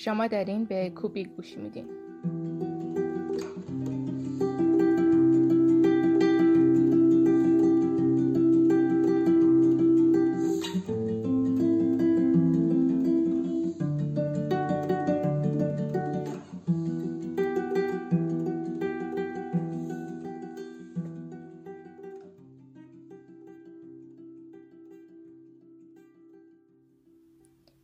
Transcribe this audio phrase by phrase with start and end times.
[0.00, 1.88] شما دارین به کوبیک گوش میدین.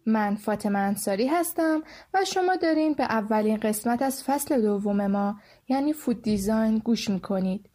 [0.06, 1.82] من فاطمه انصاری هستم
[2.16, 5.36] و شما دارین به اولین قسمت از فصل دوم ما
[5.68, 7.70] یعنی فود دیزاین گوش می‌کنید.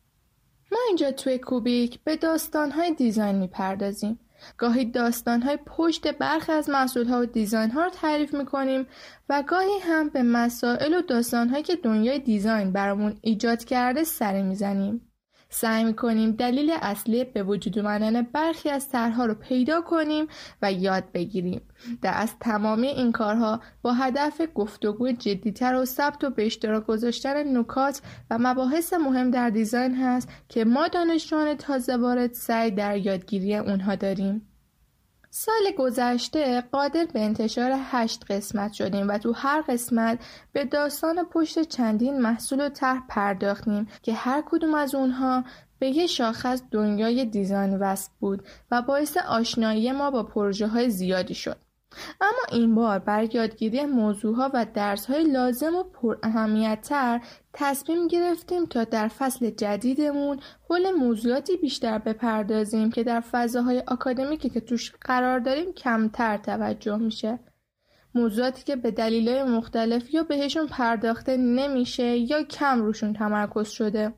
[0.71, 4.19] ما اینجا توی کوبیک به داستانهای دیزاین می‌پردازیم.
[4.57, 8.87] گاهی داستانهای پشت برخی از محصولها و دیزاین ها رو تعریف می‌کنیم
[9.29, 15.10] و گاهی هم به مسائل و داستانهایی که دنیای دیزاین برامون ایجاد کرده سر می‌زنیم.
[15.53, 20.27] سعی می‌کنیم دلیل اصلی به وجود اومدن برخی از طرحها رو پیدا کنیم
[20.61, 21.61] و یاد بگیریم.
[22.01, 27.57] در از تمامی این کارها با هدف گفتگو جدیتر و ثبت و به اشتراک گذاشتن
[27.57, 33.55] نکات و مباحث مهم در دیزاین هست که ما دانشجویان تازه وارد سعی در یادگیری
[33.55, 34.50] اونها داریم.
[35.33, 40.19] سال گذشته قادر به انتشار هشت قسمت شدیم و تو هر قسمت
[40.53, 45.43] به داستان پشت چندین محصول و طرح پرداختیم که هر کدوم از اونها
[45.79, 51.33] به یه شاخص دنیای دیزاین وصل بود و باعث آشنایی ما با پروژه های زیادی
[51.33, 51.57] شد.
[52.21, 56.15] اما این بار بر یادگیری موضوعها و درسهای لازم و پر
[56.75, 57.21] تر
[57.53, 64.59] تصمیم گرفتیم تا در فصل جدیدمون حول موضوعاتی بیشتر بپردازیم که در فضاهای آکادمیکی که
[64.59, 67.39] توش قرار داریم کمتر توجه میشه.
[68.15, 74.13] موضوعاتی که به دلیلهای مختلف یا بهشون پرداخته نمیشه یا کم روشون تمرکز شده.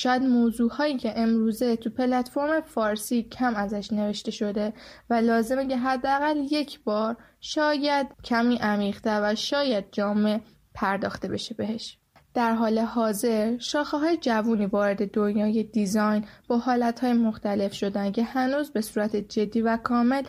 [0.00, 4.72] شاید موضوع هایی که امروزه تو پلتفرم فارسی کم ازش نوشته شده
[5.10, 10.40] و لازمه که حداقل یک بار شاید کمی عمیقتر و شاید جامع
[10.74, 11.98] پرداخته بشه بهش.
[12.34, 18.22] در حال حاضر شاخه های جوونی وارد دنیای دیزاین با حالت های مختلف شدن که
[18.24, 20.22] هنوز به صورت جدی و کامل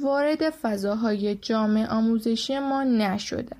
[0.00, 3.56] وارد فضاهای جامع آموزشی ما نشده.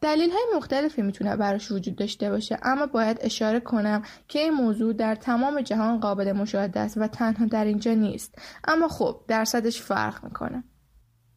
[0.00, 4.92] دلیل های مختلفی می‌تونه براش وجود داشته باشه اما باید اشاره کنم که این موضوع
[4.92, 8.34] در تمام جهان قابل مشاهده است و تنها در اینجا نیست.
[8.64, 10.64] اما خب درصدش فرق می‌کنه.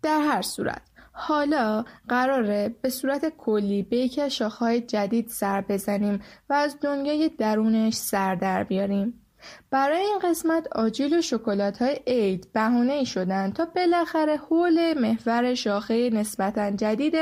[0.01, 0.81] در هر صورت
[1.11, 7.29] حالا قراره به صورت کلی به یکی از شاخهای جدید سر بزنیم و از دنیای
[7.29, 9.22] درونش سر در بیاریم.
[9.71, 15.53] برای این قسمت آجیل و شکلات های عید بهونه ای شدن تا بالاخره حول محور
[15.53, 17.15] شاخه نسبتا جدید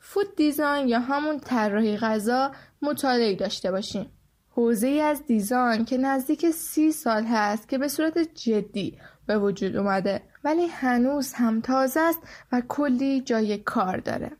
[0.00, 2.52] فود دیزاین یا همون طراحی غذا
[2.82, 4.10] مطالعه داشته باشیم.
[4.50, 10.22] حوزه از دیزاین که نزدیک سی سال هست که به صورت جدی به وجود اومده
[10.44, 12.18] ولی هنوز هم تازه است
[12.52, 14.30] و کلی جای کار داره.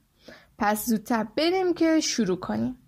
[0.59, 2.88] پس زودتر بریم که شروع کنیم.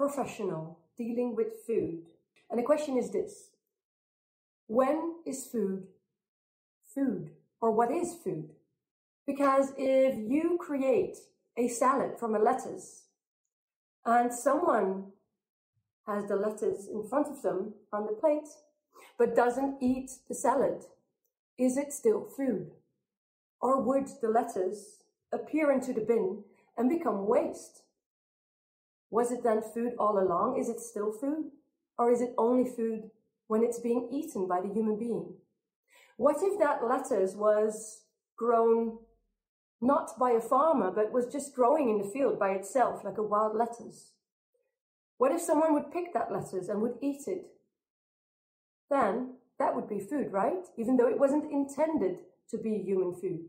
[0.00, 2.00] Professional dealing with food,
[2.48, 3.50] and the question is this
[4.66, 5.88] When is food
[6.94, 7.30] food?
[7.60, 8.48] Or what is food?
[9.26, 11.18] Because if you create
[11.58, 13.02] a salad from a lettuce
[14.06, 15.12] and someone
[16.06, 18.48] has the lettuce in front of them on the plate
[19.18, 20.84] but doesn't eat the salad,
[21.58, 22.70] is it still food?
[23.60, 26.42] Or would the lettuce appear into the bin
[26.78, 27.82] and become waste.
[29.10, 30.58] Was it then food all along?
[30.58, 31.50] Is it still food?
[31.98, 33.10] Or is it only food
[33.48, 35.34] when it's being eaten by the human being?
[36.16, 38.02] What if that lettuce was
[38.36, 38.98] grown
[39.80, 43.22] not by a farmer, but was just growing in the field by itself like a
[43.22, 44.12] wild lettuce?
[45.18, 47.46] What if someone would pick that lettuce and would eat it?
[48.90, 50.64] Then that would be food, right?
[50.78, 52.18] Even though it wasn't intended
[52.50, 53.40] to be human food.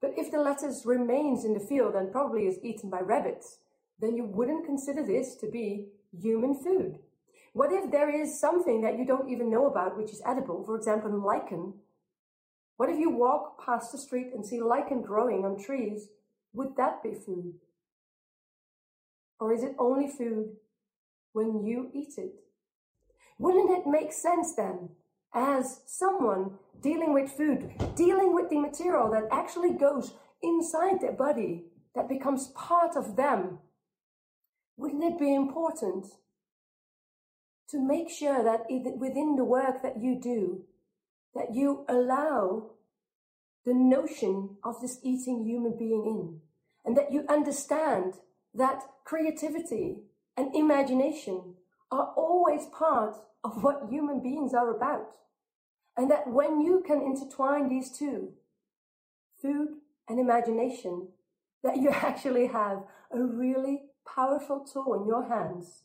[0.00, 3.58] But if the lettuce remains in the field and probably is eaten by rabbits,
[4.02, 6.98] then you wouldn't consider this to be human food.
[7.54, 10.76] What if there is something that you don't even know about which is edible, for
[10.76, 11.72] example, lichen?
[12.76, 16.08] What if you walk past the street and see lichen growing on trees?
[16.52, 17.54] Would that be food?
[19.40, 20.56] Or is it only food
[21.32, 22.34] when you eat it.
[23.38, 24.90] Wouldn't it make sense then,
[25.34, 31.64] as someone dealing with food, dealing with the material that actually goes inside their body,
[31.94, 33.58] that becomes part of them,
[34.76, 36.06] wouldn't it be important
[37.68, 38.66] to make sure that
[38.98, 40.64] within the work that you do,
[41.34, 42.70] that you allow
[43.64, 46.40] the notion of this eating human being in,
[46.84, 48.14] and that you understand
[48.54, 49.96] that creativity
[50.36, 51.54] and imagination
[51.90, 55.16] are always part of what human beings are about.
[55.96, 58.32] And that when you can intertwine these two,
[59.40, 59.68] food
[60.08, 61.08] and imagination,
[61.62, 63.82] that you actually have a really
[64.15, 65.83] powerful tool in your hands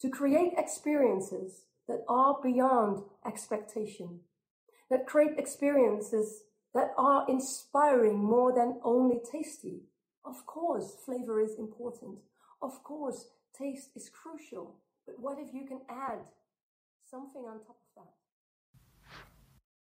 [0.00, 4.20] to create experiences that are beyond expectation,
[4.90, 6.42] that create experiences
[6.74, 9.82] that are inspiring more than only tasty.
[10.24, 12.18] Of course, flavor is important.
[12.62, 13.26] Of course,
[13.56, 14.76] taste is crucial.
[15.06, 16.20] But what if you can add
[17.10, 18.12] something on top of that?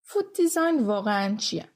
[0.03, 1.69] فود دیزاین واقعا چیه؟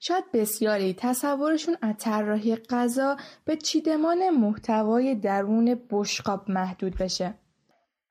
[0.00, 7.34] شاید بسیاری تصورشون از طراحی غذا به چیدمان محتوای درون بشقاب محدود بشه.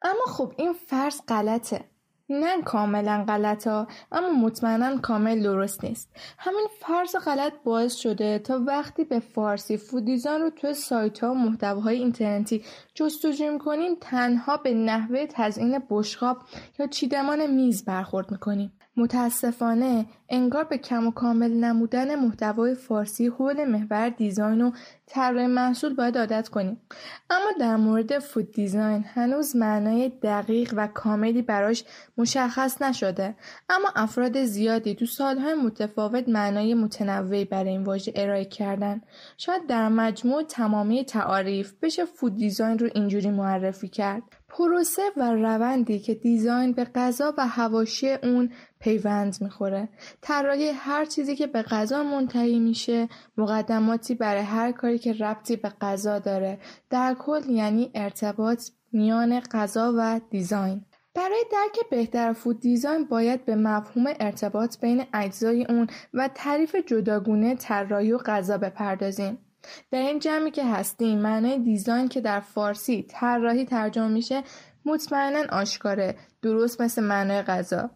[0.01, 1.85] اما خب این فرض غلطه.
[2.29, 8.61] نه کاملا غلط ها اما مطمئنا کامل درست نیست همین فرض غلط باعث شده تا
[8.67, 12.63] وقتی به فارسی فودیزان رو توی سایت ها و محتواهای اینترنتی
[12.93, 16.37] جستجو می‌کنیم تنها به نحوه تزیین بشقاب
[16.79, 23.65] یا چیدمان میز برخورد می‌کنیم متاسفانه انگار به کم و کامل نمودن محتوای فارسی حول
[23.65, 24.71] محور دیزاین و
[25.07, 26.81] طراحی محصول باید عادت کنیم.
[27.29, 31.83] اما در مورد فود دیزاین هنوز معنای دقیق و کاملی براش
[32.17, 33.35] مشخص نشده.
[33.69, 39.01] اما افراد زیادی تو سالهای متفاوت معنای متنوعی برای این واژه ارائه کردن.
[39.37, 44.23] شاید در مجموع تمامی تعاریف بشه فود دیزاین رو اینجوری معرفی کرد.
[44.57, 49.89] پروسه و روندی که دیزاین به غذا و هواشی اون پیوند می‌خوره.
[50.21, 55.69] طراحی هر چیزی که به غذا منتهی میشه مقدماتی برای هر کاری که ربطی به
[55.81, 56.59] غذا داره.
[56.89, 60.85] در کل یعنی ارتباط میان غذا و دیزاین.
[61.15, 67.55] برای درک بهتر فود دیزاین باید به مفهوم ارتباط بین اجزای اون و تعریف جداگونه
[67.55, 69.44] طراحی و غذا بپردازیم.
[69.91, 74.43] در این جمعی که هستیم معنای دیزاین که در فارسی طراحی ترجمه میشه
[74.85, 77.89] مطمئنا آشکاره درست مثل معنای غذا.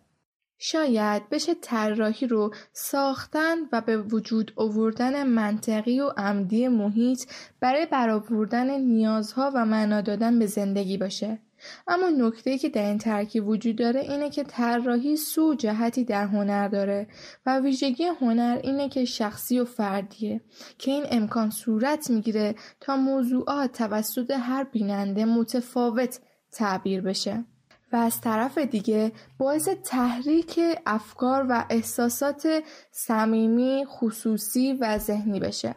[0.61, 7.25] شاید بشه طراحی رو ساختن و به وجود آوردن منطقی و عمدی محیط
[7.59, 11.39] برای برآوردن نیازها و معنا دادن به زندگی باشه.
[11.87, 16.67] اما نکته که در این ترکیب وجود داره اینه که طراحی سو جهتی در هنر
[16.67, 17.07] داره
[17.45, 20.41] و ویژگی هنر اینه که شخصی و فردیه
[20.77, 26.19] که این امکان صورت می‌گیره تا موضوعات توسط هر بیننده متفاوت
[26.51, 27.45] تعبیر بشه.
[27.91, 35.75] و از طرف دیگه باعث تحریک افکار و احساسات صمیمی خصوصی و ذهنی بشه.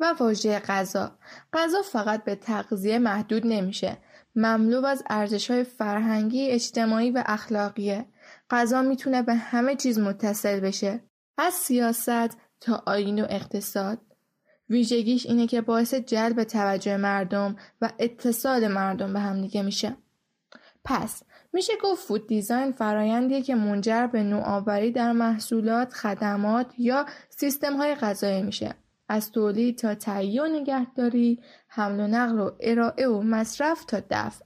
[0.00, 1.18] و واژه غذا.
[1.52, 3.98] غذا فقط به تغذیه محدود نمیشه.
[4.36, 5.02] مملو از
[5.50, 8.06] های فرهنگی، اجتماعی و اخلاقیه.
[8.50, 11.00] غذا می‌تونه به همه چیز متصل بشه.
[11.38, 13.98] از سیاست تا آین و اقتصاد.
[14.70, 19.96] ویژگیش اینه که باعث جلب توجه مردم و اتصال مردم به همدیگه میشه.
[20.84, 27.76] پس میشه گفت فود دیزاین فرایندیه که منجر به نوآوری در محصولات، خدمات یا سیستم
[27.76, 28.74] های غذایی میشه.
[29.08, 31.40] از تولید تا تهیه و نگهداری
[31.76, 34.44] حمل و نقل و ارائه و مصرف تا دفع.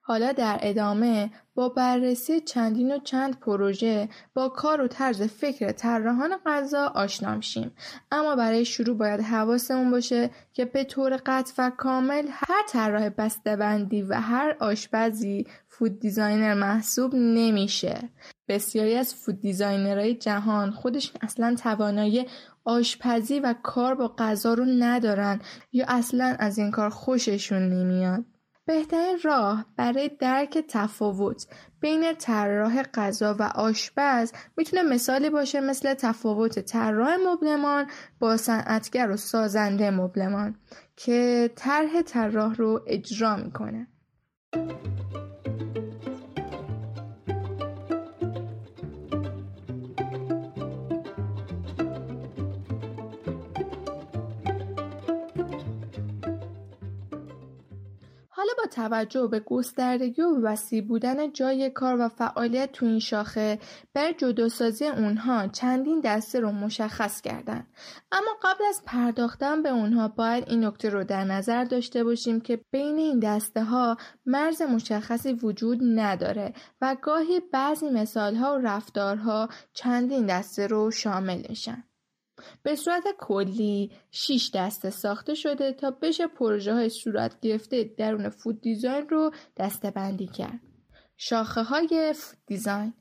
[0.00, 6.36] حالا در ادامه با بررسی چندین و چند پروژه با کار و طرز فکر طراحان
[6.46, 7.72] غذا آشنا میشیم.
[8.12, 14.02] اما برای شروع باید حواسمون باشه که به طور قطع و کامل هر طراح بسته‌بندی
[14.02, 18.08] و هر آشپزی فود دیزاینر محسوب نمیشه.
[18.48, 22.26] بسیاری از فود دیزاینرهای جهان خودشون اصلا توانایی
[22.64, 25.40] آشپزی و کار با غذا رو ندارن
[25.72, 28.24] یا اصلا از این کار خوششون نمیاد.
[28.66, 31.46] بهترین راه برای درک تفاوت
[31.80, 37.86] بین طراح غذا و آشپز می‌تونه مثالی باشه مثل تفاوت طراح مبلمان
[38.20, 40.56] با صنعتگر و سازنده مبلمان
[40.96, 43.86] که طرح طراح رو اجرا می‌کنه.
[58.66, 63.58] توجه به گستردگی و وسیع بودن جای کار و فعالیت تو این شاخه
[63.94, 67.66] بر جداسازی اونها چندین دسته رو مشخص کردن
[68.12, 72.64] اما قبل از پرداختن به اونها باید این نکته رو در نظر داشته باشیم که
[72.70, 79.48] بین این دسته ها مرز مشخصی وجود نداره و گاهی بعضی مثال ها و رفتارها
[79.72, 81.84] چندین دسته رو شامل میشن.
[82.62, 88.60] به صورت کلی 6 دسته ساخته شده تا بشه پروژه های صورت گرفته درون فود
[88.60, 90.60] دیزاین رو دسته بندی کرد.
[91.16, 92.94] شاخه های food design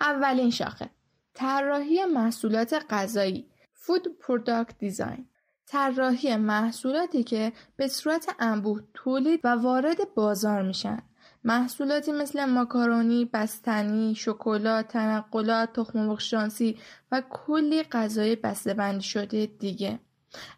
[0.00, 0.90] اولین شاخه.
[1.34, 3.50] طراحی محصولات غذایی.
[3.72, 5.28] food product design
[5.72, 11.02] طراحی محصولاتی که به صورت انبوه تولید و وارد بازار میشن.
[11.44, 16.78] محصولاتی مثل ماکارونی، بستنی، شکلات، تنقلات، تخم شانسی
[17.12, 19.98] و کلی غذای بسته‌بندی شده دیگه.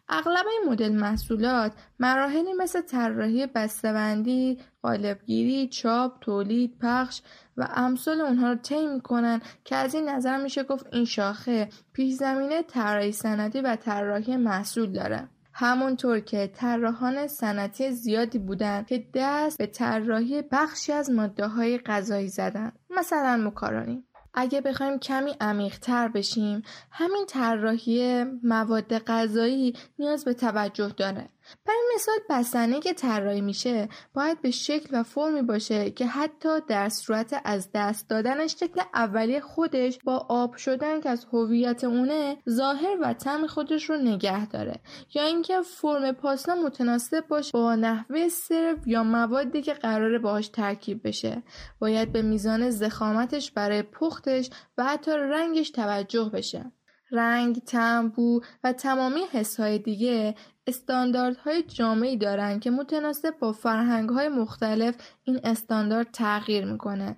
[0.09, 7.21] اغلب این مدل محصولات مراحلی مثل طراحی بسته‌بندی، قالبگیری، چاپ، تولید، پخش
[7.57, 12.13] و امثال اونها رو طی می‌کنن که از این نظر میشه گفت این شاخه پیش
[12.13, 15.29] زمینه طراحی سندی و طراحی محصول داره.
[15.57, 22.27] همونطور که طراحان صنعتی زیادی بودند که دست به طراحی بخشی از ماده های غذایی
[22.27, 24.03] زدن مثلا مکارونی.
[24.33, 31.29] اگه بخوایم کمی عمیقتر بشیم همین طراحی مواد غذایی نیاز به توجه داره.
[31.65, 36.89] برای مثال بستنی که طراحی میشه باید به شکل و فرمی باشه که حتی در
[36.89, 42.97] صورت از دست دادنش شکل اولیه خودش با آب شدن که از هویت اونه ظاهر
[43.01, 44.79] و طعم خودش رو نگه داره.
[45.13, 51.07] یا اینکه فرم پاستا متناسب باشه با نحوه سرو یا موادی که قراره باهاش ترکیب
[51.07, 51.43] بشه.
[51.79, 56.71] باید به میزان زخامتش برای پختش و حتی رنگش توجه بشه.
[57.11, 60.35] رنگ، طعم، بو و تمامی حسهای دیگه
[60.67, 67.17] استانداردهای جامعی دارند که متناسب با فرهنگهای مختلف این استاندارد تغییر می‌کنه.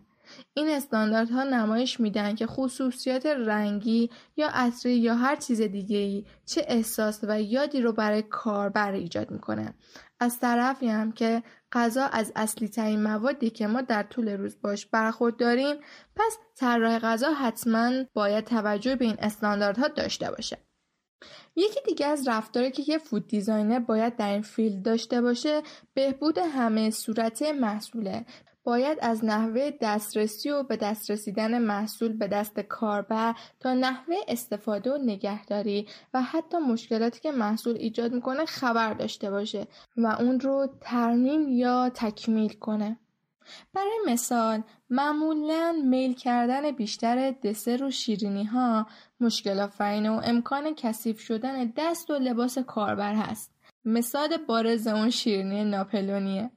[0.53, 6.65] این استانداردها نمایش میدن که خصوصیات رنگی یا عطری یا هر چیز دیگه ای چه
[6.67, 9.73] احساس و یادی رو برای کاربر ایجاد می‌کنه.
[10.19, 14.85] از طرفی هم که غذا از اصلی ترین موادی که ما در طول روز باش
[14.85, 15.75] برخورد داریم
[16.15, 20.66] پس طراح غذا حتما باید توجه به این استانداردها داشته باشه.
[21.55, 25.61] یکی دیگه از رفتاری که یه food designer باید در این field داشته باشه
[25.93, 28.25] بهبود همه صورت محصوله
[28.67, 34.91] باید از نحوه دسترسی و به دست رسیدن محصول به دست کاربر تا نحوه استفاده
[34.91, 40.67] و نگهداری و حتی مشکلاتی که محصول ایجاد می‌کنه خبر داشته باشه و اون رو
[40.81, 42.99] ترمیم یا تکمیل کنه.
[43.73, 48.87] برای مثال معمولا میل کردن بیشتر دسر و شیرینی ها
[49.19, 53.51] مشکل آفرینه و امکان کثیف شدن دست و لباس کاربر هست.
[53.85, 56.51] مثال بارز اون شیرینی ناپلونیه.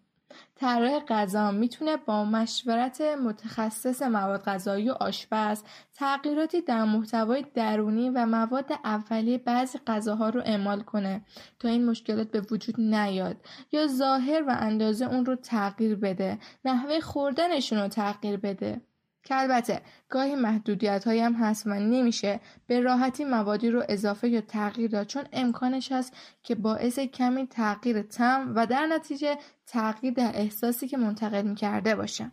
[0.61, 5.63] طراح غذا می‌تونه با مشورت متخصص مواد غذایی و آشپز
[5.95, 11.25] تغییراتی در محتوای درونی و مواد اولیه بعضی غذاها رو اعمال کنه
[11.59, 13.37] تا این مشکلات به وجود نیاد
[13.73, 18.81] یا ظاهر و اندازه اون رو تغییر بده نحوه خوردنشون رو تغییر بده.
[19.23, 24.91] که البته گاهی محدودیت هم هست و نمیشه به راحتی موادی رو اضافه یا تغییر
[24.91, 30.89] داد چون امکانش هست که باعث کمی تغییر تم و در نتیجه تغییر در احساسی
[30.89, 32.33] که منتقل می‌کرده باشه.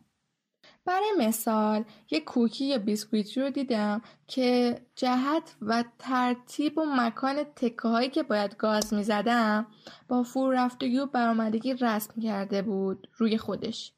[0.86, 7.88] برای مثال یک کوکی یا بیسکویتی رو دیدم که جهت و ترتیب و مکان تکه
[7.88, 9.68] هایی که باید گاز می‌زدم
[10.08, 13.94] با فور رفتگی و برآمدگی رسم کرده بود روی خودش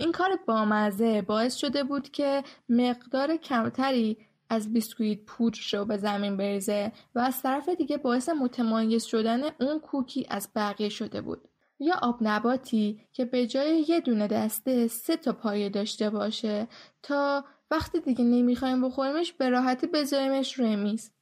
[0.00, 6.36] این کار بامزه باعث شده بود که مقدار کمتری از بیسکویت پودر رو به زمین
[6.36, 11.48] بریزه و از طرف دیگه باعث متمایز شدن اون کوکی از بقیه شده بود.
[11.78, 16.68] یا آب نباتی که به جای یه دونه دسته سه تا پایه داشته باشه
[17.02, 21.12] تا وقتی دیگه نمی‌خوایم بخوریمش به راحتی بذاریمش روی میز.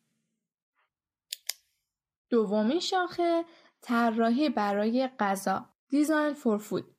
[2.30, 3.44] دومین شاخه
[3.80, 6.98] طراحی برای غذا دیزاین فور فود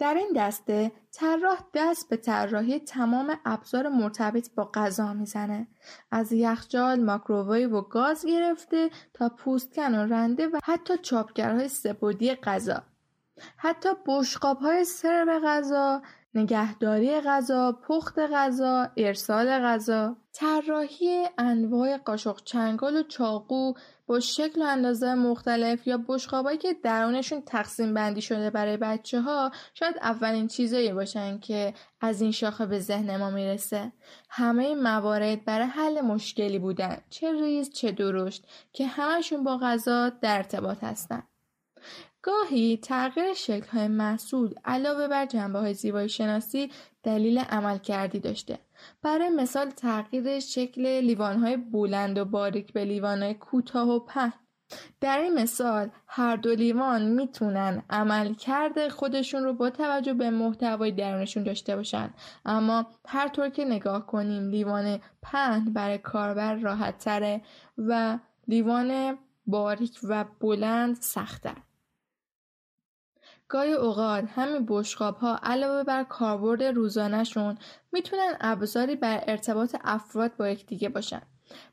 [0.00, 5.68] در این دسته طراح دست به طراحی تمام ابزار مرتبط با غذا می‌زنه.
[6.10, 12.82] از یخچال ماکروویو و گاز گرفته تا پوستکن و رنده و حتی چاپگرهای سپردی غذا.
[13.56, 16.02] حتی بشقاب های سرو غذا
[16.34, 23.74] نگهداری غذا، پخت غذا، ارسال غذا، طراحی انواع قاشق چنگال و چاقو
[24.10, 29.50] با شکل و اندازه مختلف یا بشقابایی که درونشون تقسیم بندی شده برای بچه ها
[29.74, 33.92] شاید اولین چیزایی باشن که از این شاخه به ذهن ما می‌رسه.
[34.30, 40.08] همه این موارد برای حل مشکلی بودن چه ریز چه درشت که همشون با غذا
[40.08, 41.22] در ارتباط هستن.
[42.22, 46.70] گاهی تغییر شکل‌های محصول علاوه بر های زیبایی شناسی
[47.02, 48.58] دلیل عمل کردی داشته.
[49.02, 54.32] برای مثال تغییر شکل لیوانهای بلند و باریک به لیوانهای کوتاه و پهن.
[55.00, 61.42] در این مثال هر دو لیوان می‌تونن عملکرد خودشون رو با توجه به محتوای درونشون
[61.42, 62.10] داشته باشن.
[62.44, 67.40] اما هر طور که نگاه کنیم لیوان پهن برای کاربر راحت تره
[67.78, 71.56] و لیوان باریک و بلند سختتر
[73.50, 77.58] گاهی اوقات همین بشقاب ها علاوه بر کاربرد روزانهشون
[77.92, 81.22] می‌تونن ابزاری بر ارتباط افراد با یکدیگه باشن.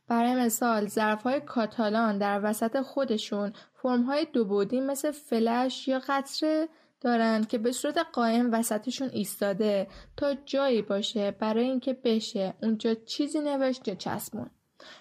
[0.07, 0.89] برای مثال
[1.23, 3.53] های کاتالان در وسط خودشون
[3.83, 6.69] های دو بودی مثل فلش یا قطره
[7.01, 13.39] دارند که به صورت قایم وسطشون ایستاده تا جایی باشه برای اینکه بشه اونجا چیزی
[13.39, 14.49] نوشت یا چسبون.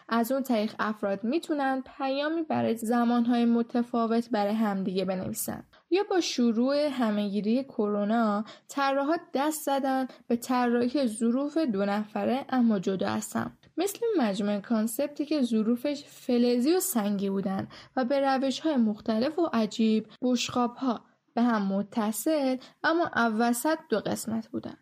[0.08, 5.64] از اون طریق افراد می‌تونن پیامی برای زمانهای متفاوت برای همدیگه بنویسن.
[5.90, 13.08] یا با شروع همهگیری کرونا طراحها دست زدن به طراحی ظروف دو نفره اما جدا
[13.08, 19.38] هستن مثل مجموعه کانسپتی که ظروفش فلزی و سنگی بودن و به روش های مختلف
[19.38, 24.76] و عجیب بشخاب ها به هم متصل اما اوسط دو قسمت بودن.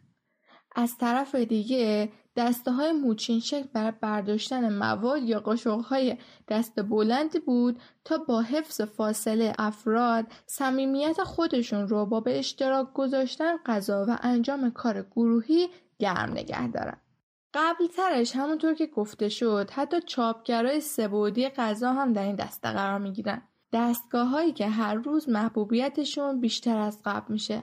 [0.77, 6.17] از طرف دیگه دسته های موچین شکل برای برداشتن مواد یا قاشق های
[6.49, 13.57] دست بلندی بود تا با حفظ فاصله افراد صمیمیت خودشون رو با به اشتراک گذاشتن
[13.67, 16.97] غذا و انجام کار گروهی گرم نگه دارن.
[17.55, 22.99] قبل ترش همونطور که گفته شد حتی چاپگرای سبودی غذا هم در این دسته قرار
[22.99, 23.43] می‌گیرن.
[23.75, 27.63] دستگاه هایی که هر روز محبوبیتشون بیشتر از قبل میشه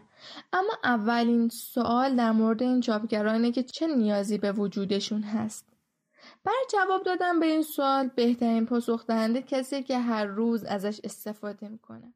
[0.53, 5.67] اما اولین سوال در مورد این چاپگرانه که چه نیازی به وجودشون هست
[6.43, 11.67] برای جواب دادن به این سوال بهترین پاسخ دهنده کسی که هر روز ازش استفاده
[11.67, 12.13] می‌کنه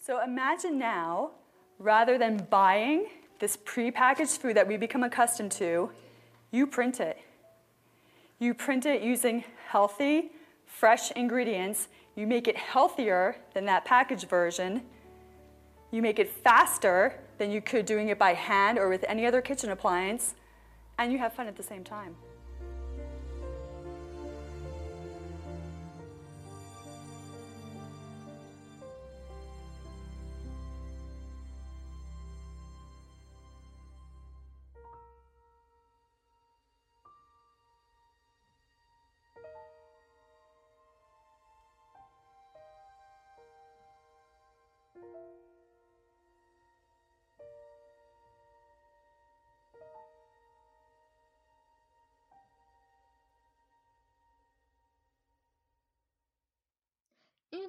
[0.00, 1.30] So imagine now
[1.78, 3.00] rather than buying
[3.40, 5.90] this prepackaged food that we become accustomed to
[6.50, 7.18] You print it.
[8.38, 10.30] You print it using healthy,
[10.64, 11.88] fresh ingredients.
[12.18, 14.82] You make it healthier than that packaged version.
[15.92, 19.40] You make it faster than you could doing it by hand or with any other
[19.40, 20.34] kitchen appliance.
[20.98, 22.16] And you have fun at the same time.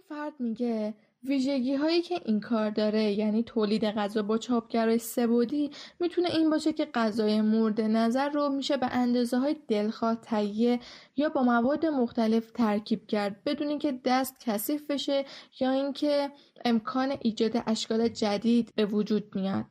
[0.10, 0.94] فرد میگه
[1.24, 6.74] ویژگی هایی که این کار داره یعنی تولید غذا با چاپگرای سبودی می‌تونه این باشه
[6.74, 10.80] که غذای مورد نظر رو میشه به اندازه های دلخواه تهیه
[11.16, 15.26] یا با مواد مختلف ترکیب کرد بدون اینکه دست کثیف بشه
[15.60, 16.32] یا اینکه
[16.66, 19.66] امکان ایجاد اشکال جدید به وجود میاد.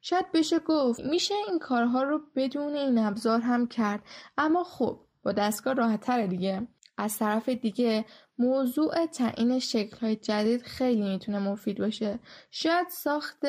[0.00, 4.02] شاید بشه گفت میشه این کارها رو بدون این ابزار هم کرد
[4.38, 6.68] اما خب با دستگاه راحت دیگه.
[6.98, 8.04] از طرف دیگه
[8.38, 9.60] موضوع تعیین
[10.00, 12.18] های جدید خیلی می‌تونه مفید باشه.
[12.50, 13.44] شاید ساخت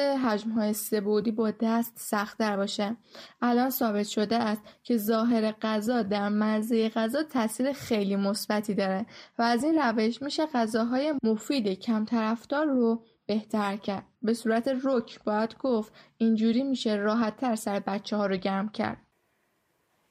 [0.56, 2.98] های سبودی با دست سختتر باشه.
[3.42, 9.06] الان ثابت شده است که ظاهر غذا در مزه غذا تاثیر خیلی مثبتی داره
[9.40, 14.06] و از این روش میشه غذاهای مفید کم طرفدار رو بهتر کرد.
[14.22, 18.98] به صورت رک باید گفت اینجوری میشه راحت تر سر بچه ها رو گرم کرد.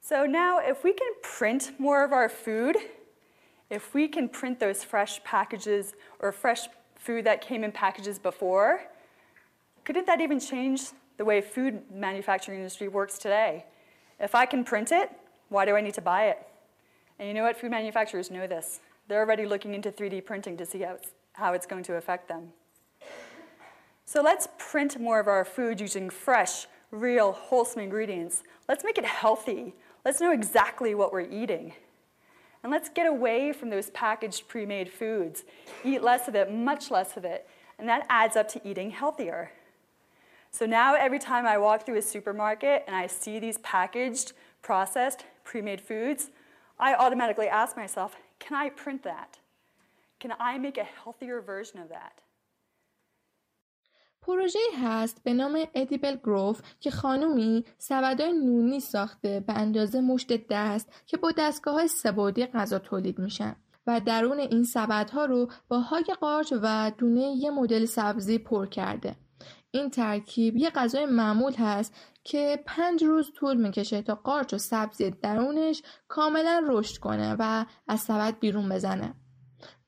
[0.03, 2.77] So now if we can print more of our food
[3.71, 8.81] If we can print those fresh packages or fresh food that came in packages before,
[9.85, 10.83] couldn't that even change
[11.17, 13.65] the way food manufacturing industry works today?
[14.21, 15.11] If I can print it,
[15.49, 16.47] why do I need to buy it?
[17.19, 17.57] And you know what?
[17.59, 18.81] Food manufacturers know this.
[19.09, 22.29] They're already looking into 3D printing to see how it's, how it's going to affect
[22.29, 22.49] them.
[24.05, 28.43] So let's print more of our food using fresh, real, wholesome ingredients.
[28.69, 29.75] Let's make it healthy.
[30.05, 31.73] Let's know exactly what we're eating.
[32.67, 35.45] And let's get away from those packaged pre made foods.
[35.85, 37.49] Eat less of it, much less of it.
[37.79, 39.53] And that adds up to eating healthier.
[40.51, 45.27] So now, every time I walk through a supermarket and I see these packaged, processed,
[45.45, 46.31] pre made foods,
[46.77, 49.39] I automatically ask myself, can I print that?
[50.19, 52.21] Can I make a healthier version of that?
[54.27, 60.93] پروژه هست به نام ادیبل گروف که خانومی سبدای نونی ساخته به اندازه مشت دست
[61.07, 66.05] که با دستگاه های سبودی غذا تولید میشن و درون این سبدها رو با های
[66.21, 69.17] قارچ و دونه یه مدل سبزی پر کرده.
[69.71, 75.11] این ترکیب یه غذای معمول هست که پنج روز طول می‌کشه تا قارچ و سبزی
[75.11, 79.15] درونش کاملا رشد کنه و از سبد بیرون بزنه.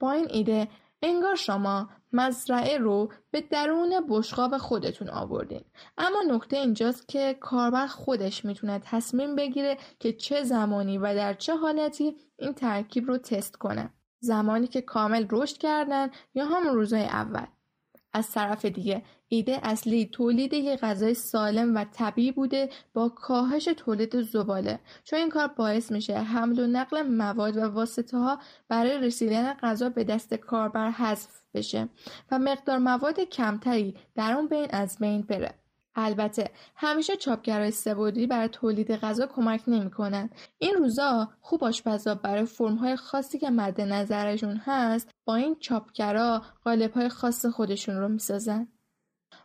[0.01, 0.69] با این ایده
[1.03, 5.65] انگار شما مزرعه رو به درون بشقاب خودتون آوردین.
[5.99, 11.57] اما نکته اینجاست که کاربر خودش می‌تونه تصمیم بگیره که چه زمانی و در چه
[11.57, 13.91] حالتی این ترکیب رو تست کنه.
[14.21, 17.47] زمانی که کامل رشد کردن یا همون روزهای اول.
[18.13, 19.03] از طرف دیگه.
[19.29, 24.81] ایده اصلی تولید یک غذای سالم و طبیعی بوده با کاهش تولید زباله.
[25.05, 29.89] چون این کار باعث میشه حمل و نقل مواد و واسطه ها برای رسیدن غذا
[29.89, 31.89] به دست کاربر حذف بشه
[32.31, 35.55] و مقدار مواد کمتری در اون بین از بین بره.
[35.99, 40.31] البته همیشه چاپگرای سبودی برای تولید غذا کمک نمی‌کنن.
[40.59, 47.09] این روزا خوب آشپزا برای فرمهای خاصی که مد نظرشون هست با این چاپگرا های
[47.09, 48.69] خاص خودشون رو می‌سازن.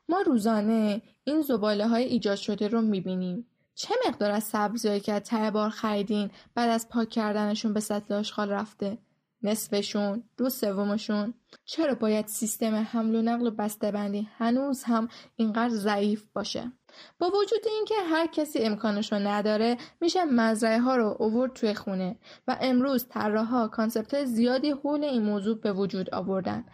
[0.10, 3.48] ما روزانه این زباله های ایجاد شده رو می‌بینیم.
[3.76, 8.50] چه مقدار از سبزیهایی که از بار خریدین بعد از پاک کردنشون به سطل آشغال
[8.50, 8.98] رفته؟
[9.44, 11.34] نصفشون دو سومشون.
[11.66, 16.72] چرا باید سیستم حمل و نقل و بسته‌بندی هنوز هم اینقدر ضعیف باشه؟
[17.20, 22.16] با وجود اینکه هر کسی امکانش رو نداره میشه مزرعه ها رو اوورد توی خونه
[22.48, 26.66] و امروز طراحا concept زیادی حول این موضوع به وجود آوردن.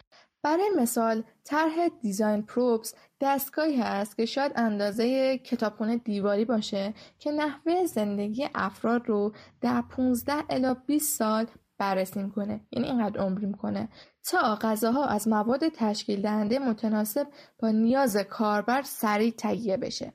[0.43, 7.85] برای مثال طرح design probes دستگاهی هست که شاید اندازه کتابخونه دیواری باشه که نحوه
[7.85, 11.47] زندگی افراد رو در 15 الی 20 سال
[11.79, 13.89] بررسی می‌کنه یعنی اینقدر عمری می‌کنه
[14.23, 17.27] تا غذاها از مواد تشکیل دهنده متناسب
[17.59, 20.13] با نیاز کاربر سریع تهیه بشه.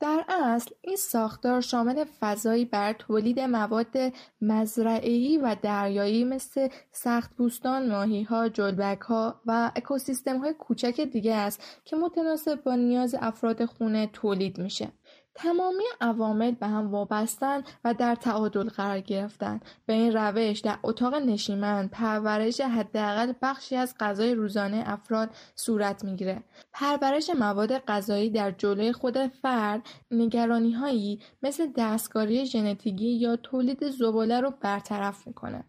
[0.00, 3.96] در اصل این ساختار شامل فضایی بر تولید مواد
[4.40, 12.74] مزرعه‌ای و دریایی مثل سختپوستان، ماهی‌ها، جلبک‌ها و اکوسیستم‌های کوچک دیگه است که متناسب با
[12.74, 14.88] نیاز افراد خونه تولید میشه.
[15.34, 19.60] تمامی عوامل به هم وابستن و در تعادل قرار گرفتن.
[19.86, 26.42] به این روش در اتاق نشیمن پرورش حداقل بخشی از غذای روزانه افراد صورت می‌گیره.
[26.72, 34.40] پرورش مواد غذایی در جلوی خود فرد نگرانی هایی مثل دستکاری ژنتیکی یا تولید زباله
[34.40, 35.64] رو برطرف می‌کنه.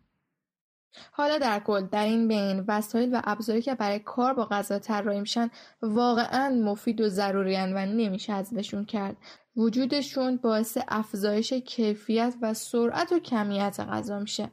[1.11, 5.19] حالا در کل در این بین وسایل و ابزاری که برای کار با غذا طراحی
[5.19, 5.49] میشن
[5.81, 9.17] واقعا مفید و ضروری و نمیشه ازشون کرد.
[9.55, 14.51] وجودشون باعث افزایش کیفیت و سرعت و کمیت غذا میشه.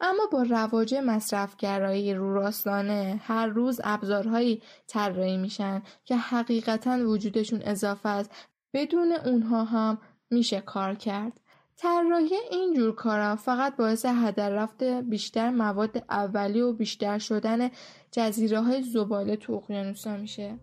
[0.00, 8.08] اما با رواج مصرفگرایی رو راستانه هر روز ابزارهایی طراحی میشن که حقیقتا وجودشون اضافه
[8.08, 8.30] است.
[8.72, 9.98] بدون اونها هم
[10.30, 11.40] میشه کار کرد.
[11.76, 17.70] طراحی این جور کارا فقط باعث هدر رفت بیشتر مواد اولی و بیشتر شدن
[18.10, 20.58] جزیره های زباله تو اقیانوسا میشه.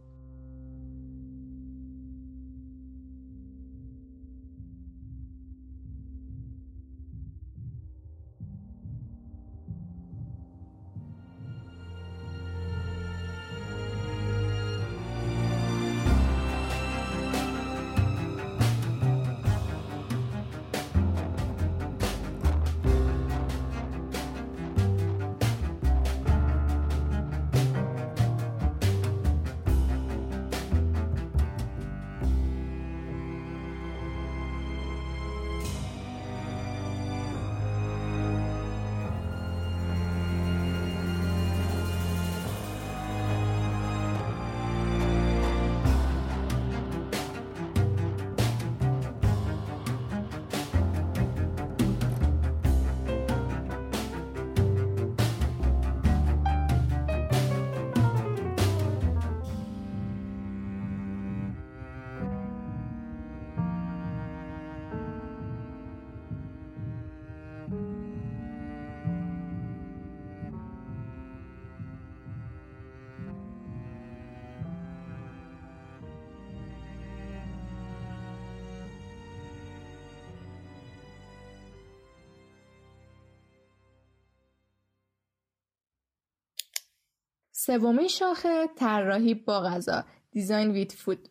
[87.66, 91.30] سومین شاخه طراحی با غذا design with food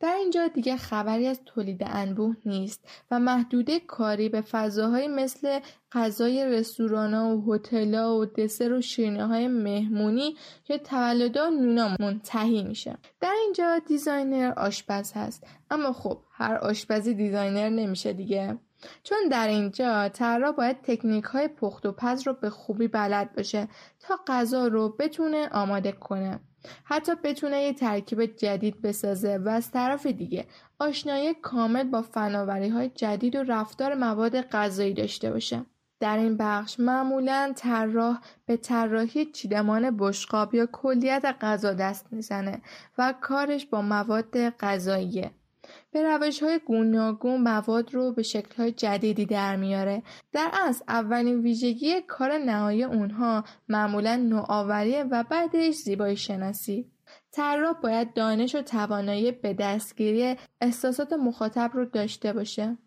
[0.00, 5.60] در اینجا دیگه خبری از تولید انبوه نیست و محدوده کاری به فضاهایی مثل
[5.92, 12.62] غذای رستورانا و هتل‌ها و دسر و شیرینه های مهمونی که تولدا و اینا منتهی
[12.62, 12.98] میشه.
[13.20, 15.46] در اینجا designer آشپز هست.
[15.70, 18.58] اما خب هر آشپزی designer نمیشه دیگه.
[19.02, 23.68] چون در اینجا طراح باید تکنیک های پخت و پز رو به خوبی بلد باشه
[24.00, 26.40] تا غذا رو بتونه آماده کنه.
[26.84, 30.46] حتی بتونه یه ترکیب جدید بسازه و از طرف دیگه
[30.78, 35.66] آشنایی کامل با فناوری های جدید و رفتار مواد غذایی داشته باشه.
[36.00, 42.62] در این بخش معمولا طراح به طراحی چیدمان بشقاب یا کلیت غذا دست می‌زنه
[42.98, 45.30] و کارش با مواد غذاییه.
[45.90, 50.02] به روش های گوناگون مواد رو به شکل های جدیدی در میاره.
[50.32, 56.90] در از اولین ویژگی کار نهایی اونها معمولا نوآوریه و بعدش زیبایی شناسی.
[57.32, 62.78] طراح باید دانش و توانایی به دستگیری احساسات مخاطب رو داشته باشه.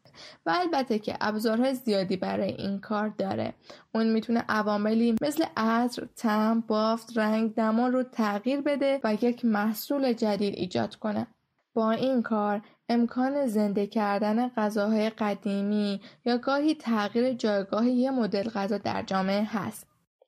[0.46, 3.54] و البته که ابزارهای زیادی برای این کار داره.
[3.94, 10.14] اون می‌تونه عواملی مثل عطر، تم، بافت، رنگ، دمان رو تغییر بده و یک محصول
[10.14, 11.28] جدید ایجاد کنه.
[11.76, 18.78] با این کار امکان زنده کردن غذاهای قدیمی یا گاهی تغییر جایگاه یه مدل غذا
[18.78, 19.88] در جامعه هست.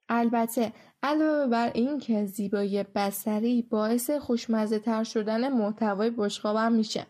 [0.10, 7.06] البته علاوه بر این که زیبایی بسری باعث خوشمزه تر شدن محتوای بشقابم میشه.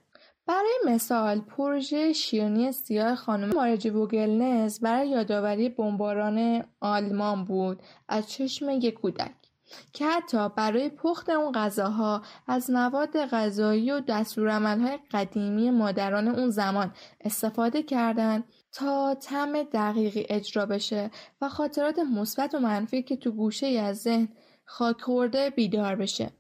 [0.48, 8.70] برای مثال پروژه شیرنی سیاه خانم مارجی ووگلنز برای یادآوری بمباران آلمان بود از چشم
[8.70, 9.47] یک کودک
[9.94, 16.94] که حتی برای پخت اون غذاها از مواد غذایی و دستورالعملهای قدیمی مادران اون زمان
[17.22, 23.68] استفاده کردند تا تم دقیقی اجرا بشه و خاطرات مثبت و منفی که تو گوشه
[23.68, 24.30] از ذهن
[24.66, 26.32] خاک خورده بیدار بشه.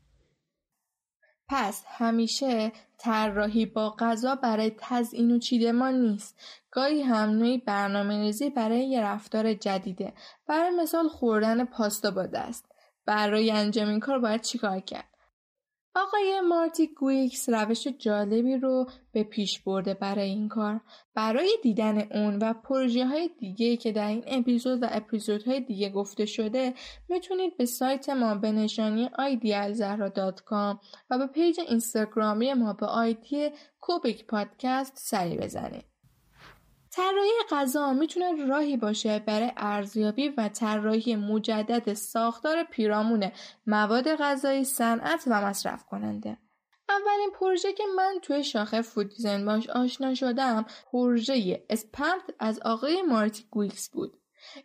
[1.50, 6.40] پس همیشه طراحی با غذا برای تزئین و چیدمان نیست.
[6.72, 10.14] گاهی هم نوعی برنامه ریزی برای یه رفتار جدیده.
[10.48, 12.66] برای مثال خوردن پاستا با دست.
[13.08, 15.18] برای انجام این کار باید چیکار کرد؟
[15.96, 20.82] آقای مارتی گویکس روش جالبی رو به پیش برده برای این کار.
[21.16, 26.26] برای دیدن اون و پروژه های دیگه که در این اپیزود و اپیزودهای دیگه گفته
[26.26, 26.74] شده
[27.10, 30.78] می‌تونید به سایت ما به نشانی idealzahra.com
[31.10, 35.97] و به پیج اینستاگرامی ما به آیدی کوبیک پادکست سری بزنید.
[36.98, 43.32] طراحی غذا می‌تونه راهی باشه برای ارزیابی و طراحی مجدد ساختار پیرامون
[43.68, 46.38] مواد غذایی صنعت و مصرف کننده
[46.90, 53.02] اولین پروژه که من توی شاخه فود دیزاین باش آشنا شدم پروژه اسپمت از آقای
[53.02, 54.18] مارتی گویکس بود.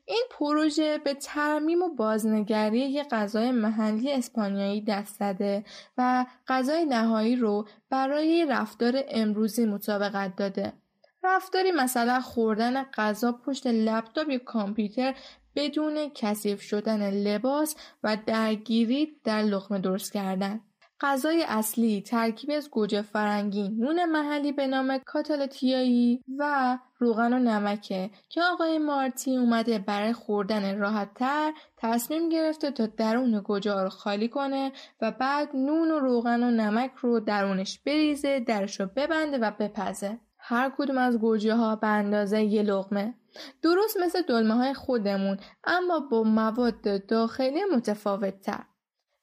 [0.04, 5.64] این پروژه به ترمیم و بازنگری یک غذای محلی اسپانیایی دست زده
[5.98, 10.81] و غذای نهایی رو برای رفتار امروزی مطابقت داده.
[11.24, 15.14] رفتاری مثلا خوردن غذا پشت لپتاپ یا کامپیوتر
[15.56, 20.60] بدون کثیف شدن لباس و درگیری در لقمه درست کردن
[21.02, 28.10] غذای اصلی ترکیب از گوجه فرنگی، نون محلی به نام کاتالاتیایی و روغن و نمکه
[28.28, 34.28] که آقای مارتی اومده برای خوردن راحت تر تصمیم گرفته تا درون گوجه رو خالی
[34.28, 39.50] کنه و بعد نون و روغن و نمک رو درونش بریزه درش رو ببنده و
[39.50, 40.18] بپزه.
[40.44, 43.14] هر کدوم از گوجه ها به اندازه یه لغمه
[43.62, 48.64] درست مثل دلمه های خودمون اما با مواد داخلی متفاوت تر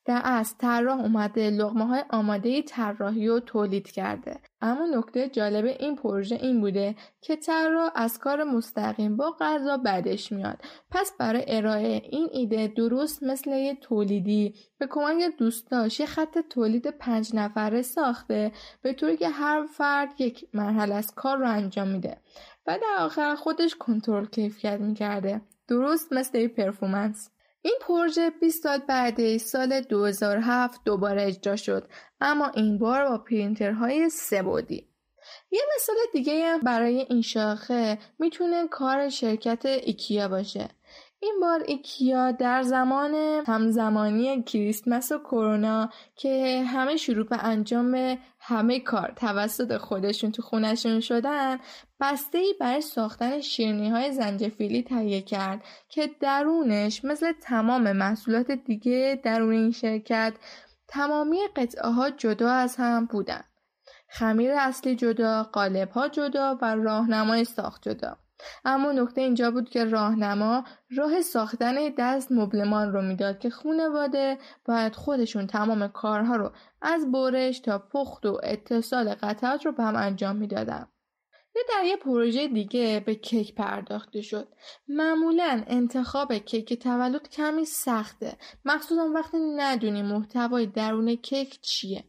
[0.10, 4.40] در از طراح اومده لغمه های آماده طراحی و تولید کرده.
[4.62, 10.32] اما نکته جالب این پروژه این بوده که طراح از کار مستقیم با غذا بدش
[10.32, 10.58] میاد.
[10.92, 16.88] پس برای ارائه این ایده درست مثل یه تولیدی به کمک دوستاش یه خط تولید
[16.88, 22.18] پنج نفره ساخته به طوری که هر فرد یک مرحله از کار رو انجام میده.
[22.68, 25.42] و در آخر خودش کنترل کیفیت می‌کرده.
[25.68, 27.30] درست مثل performance
[27.62, 31.90] این پروژه 20 سال بعدی سال 2007 دوباره اجرا شد
[32.22, 34.90] اما این بار با پرینترهای سه‌بعدی
[35.52, 40.70] یه مثال دیگه برای این شاخه می‌تونه کار شرکت ایکیا باشه.
[41.22, 43.14] این بار ایکیا در زمان
[43.48, 51.00] همزمانی کریسمس و کرونا که همه شروع به انجام همه کار توسط خودشون تو خونشون
[51.00, 51.58] شدن
[52.00, 59.20] بسته ای برای ساختن شیرنی های زنجفیلی تهیه کرد که درونش مثل تمام محصولات دیگه
[59.24, 60.34] درون این شرکت
[60.88, 63.44] تمامی قطعه ها جدا از هم بودن.
[64.10, 68.18] خمیر اصلی جدا، قالب ها جدا و راهنمای ساخت جدا.
[68.66, 70.64] اما نکته اینجا بود که راهنما
[70.98, 77.60] راه ساختن دست مبلمان رو می‌داد که خونواده باید خودشون تمام کارها رو از برش
[77.60, 80.88] تا پخت و اتصال قطعات رو به هم انجام می‌دادن.
[81.56, 84.48] یه در یه پروژه دیگه به کیک پرداخته شد.
[84.88, 88.38] معمولا انتخاب کیک تولد کمی سخته.
[88.66, 92.04] مخصوصا وقتی ندونی محتوای درون کیک چیه.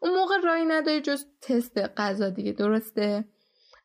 [0.00, 3.24] اون موقع رای نداری جز تست غذا دیگه درسته؟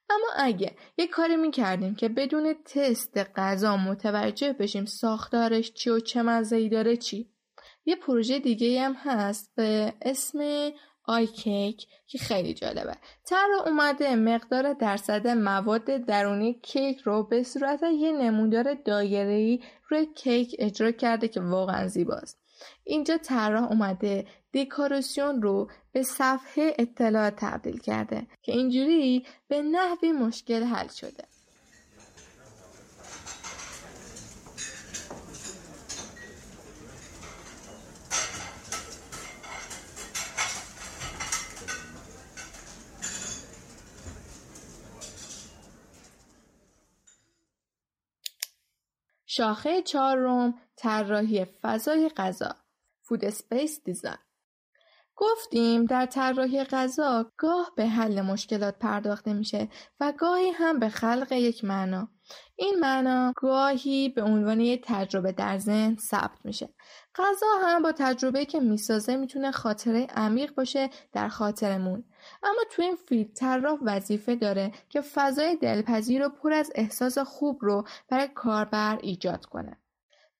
[0.09, 6.21] اما اگه یه کاری می‌کردیم که بدون تست غذا متوجه بشیم ساختارش چی و چه
[6.21, 7.29] مزهی داره چی.
[7.85, 10.39] یه پروژه دیگه هم هست به اسم
[11.05, 12.95] آی کیک که خیلی جالبه.
[13.25, 20.55] تر اومده مقدار درصد مواد درونی کیک رو به صورت یه نمودار دایره‌ای روی کیک
[20.59, 22.39] اجرا کرده که واقعا زیباست.
[22.83, 30.63] اینجا طراح اومده دکوراسیون رو به صفحه اطلاعات تبدیل کرده که اینجوری به نحوی مشکل
[30.63, 31.23] حل شده.
[49.25, 52.55] شاخه چهارم طراحی فضای غذا.
[53.01, 54.28] food space design
[55.19, 61.31] گفتیم در طراحی غذا گاه به حل مشکلات پرداخته میشه و گاهی هم به خلق
[61.31, 62.07] یک معنا.
[62.55, 66.69] این معنا گاهی به عنوان یک تجربه در ذهن ثبت میشه.
[67.15, 72.03] غذا هم با تجربه که می‌سازه می‌تونه خاطره عمیق باشه در خاطرمون.
[72.43, 77.57] اما تو این field طراح وظیفه داره که فضای دلپذیر و پر از احساس خوب
[77.61, 79.77] رو برای کاربر ایجاد کنه.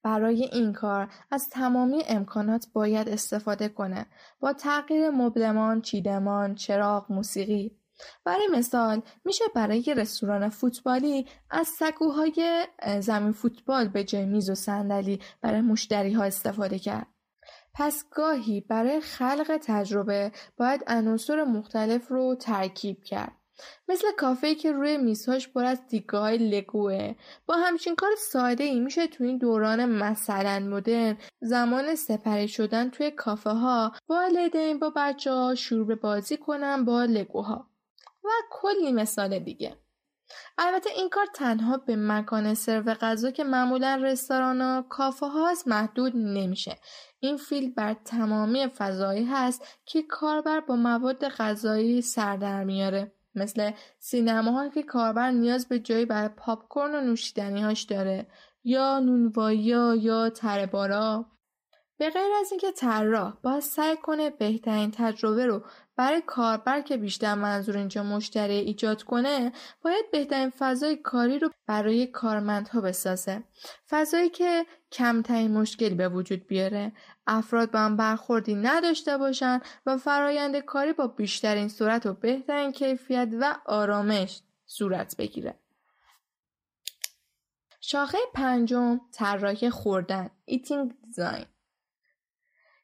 [0.04, 4.06] برای این کار از تمامی امکانات باید استفاده کنه
[4.40, 7.80] با تغییر مبلمان، چیدمان، چراغ، موسیقی
[8.26, 12.68] برای مثال میشه برای رستوران فوتبالی از سکوهای
[13.00, 17.08] زمین فوتبال به جای میز و صندلی برای مشتری ها استفاده کرد.
[17.74, 23.39] پس گاهی برای خلق تجربه باید عناصر مختلف رو ترکیب کرد.
[23.88, 28.80] مثل کافه که روی میزهاش پر از دیگه های لگوه با همچین کار ساده ای
[28.80, 35.32] میشه تو این دوران مثلا مدرن زمان سپری شدن توی کافه ها والدین با بچه
[35.32, 37.70] ها شروع به بازی کنن با لگوها
[38.24, 39.78] و کلی مثال دیگه.
[40.58, 46.16] البته این کار تنها به مکان سرو غذا که معمولا رستوران و کافه هاست محدود
[46.16, 46.78] نمیشه.
[47.20, 53.72] این فیلم بر تمامی فضایی هست که کاربر با مواد غذایی سر در میاره مثل
[54.00, 58.28] سینماها که کاربر نیاز به جایی برای پاپکورن و نوشیدنیهاش داره
[58.64, 59.60] یا نونوایی
[60.02, 61.26] یا تربارا
[62.00, 65.64] به غیر از اینکه طراح باید سعی کنه بهترین تجربه رو
[65.96, 72.08] برای کاربر که بیشتر منظور اینجا مشتری ایجاد کنه باید بهترین فضای کاری رو برای
[72.08, 73.44] کارمندها بسازه.
[73.90, 76.92] فضایی که کمترین مشکل به وجود بیاره.
[77.28, 83.30] افراد با هم برخوردی نداشته باشن و فرایند کاری با بیشترین سرعت و بهترین کیفیت
[83.40, 85.60] و آرامش صورت بگیره.
[87.82, 90.30] شاخه پنجم طراحی خوردن.
[90.46, 91.46] eating design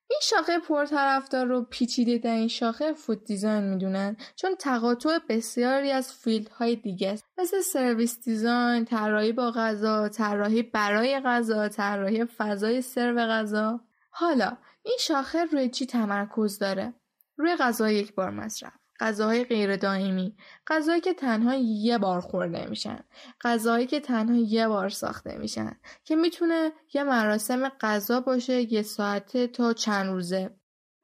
[0.09, 7.11] این شاخه پرطرفدار رو پیچیده‌ترین شاخه food design می‌دونن چون تقاطع بسیاری از های دیگه
[7.11, 13.79] است مثل service design، طراحی با غذا، طراحی برای غذا، طراحی فضای سرو غذا.
[14.09, 16.93] حالا این شاخه روی چی تمرکز داره؟
[17.37, 18.73] روی غذا یک بار مصرف.
[18.99, 20.35] غذاهای غیر دائمی
[20.67, 22.99] غذایی که تنها یه بار خورده میشن
[23.41, 29.47] غذاهایی که تنها یه بار ساخته میشن که می‌تونه یه مراسم غذا باشه یه ساعته
[29.47, 30.55] تا چند روزه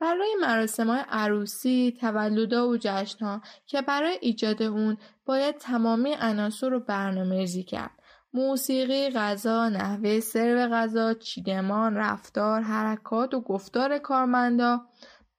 [0.02, 6.80] برای مراسم های عروسی، تولدا و جشن که برای ایجاد اون باید تمامی عناصر رو
[6.80, 7.92] برنامه ریزی کرد.
[8.34, 14.82] موسیقی، غذا، نحوه سرو غذا، چیدمان، رفتار، حرکات و گفتار کارمندا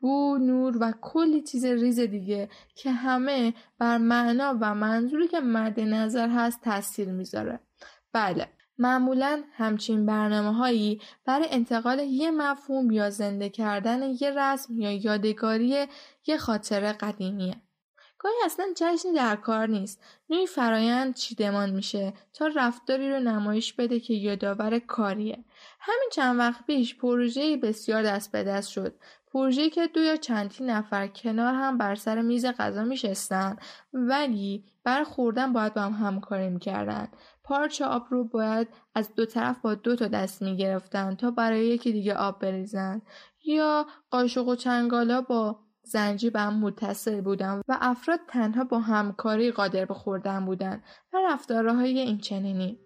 [0.03, 5.81] بو، نور و کلی چیز ریز دیگه که همه بر معنا و منظوری که مد
[5.81, 7.61] نظر هست تاثیر می‌ذاره.
[8.13, 14.93] بله معمولا همچین برنامه هایی برای انتقال یه مفهوم یا زنده کردن یه رسم یا
[14.93, 15.87] یادگاری
[16.27, 17.57] یه خاطره قدیمیه.
[18.19, 20.03] گاهی اصلا جشنی در کار نیست.
[20.31, 25.45] نوعی فرایند چیدمان میشه تا رفتاری رو نمایش بده که یادآور کاریه.
[25.81, 28.95] همین چند وقت پیش پروژه بسیار دست به دست شد
[29.33, 33.57] پروژه‌ای که دو یا چندی نفر کنار هم بر سر میز غذا میشستن
[33.93, 37.09] ولی بر خوردن باید با هم همکاری می‌کردن.
[37.45, 41.93] پارچ آب رو باید از دو طرف با دو تا دست می‌گرفتن تا برای یکی
[41.93, 43.03] دیگه آب بریزن.
[43.45, 49.51] یا قاشق و چنگالا با زنجی به هم متصل بودن و افراد تنها با همکاری
[49.51, 50.83] قادر به خوردن بودن
[51.13, 52.79] و رفتارهای این چنینی.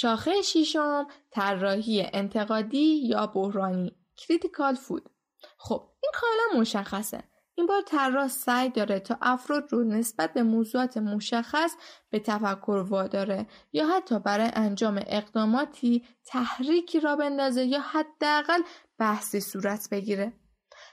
[0.00, 3.96] شاخه شیشم طراحی انتقادی یا بحرانی.
[4.16, 5.10] کریتیکال فود.
[5.58, 7.22] خب این کاملا مشخصه.
[7.54, 11.74] این بار طراح سعی داره تا افراد رو نسبت به موضوعات مشخص
[12.10, 18.62] به تفکر واداره یا حتی برای انجام اقداماتی تحریکی را بندازه یا حداقل
[18.98, 20.32] بحثی صورت بگیره.